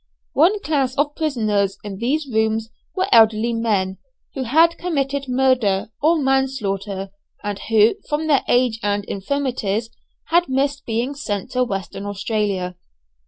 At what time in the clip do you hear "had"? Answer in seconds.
4.45-4.79, 10.29-10.49